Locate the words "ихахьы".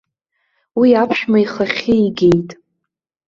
1.43-1.95